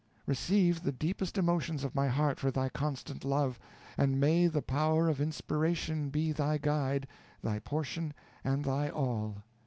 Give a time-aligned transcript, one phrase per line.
[0.25, 3.59] Receive the deepest emotions of my heart for thy constant love,
[3.99, 7.05] and may the power of inspiration be thy guide,
[7.43, 9.43] thy portion, and thy all.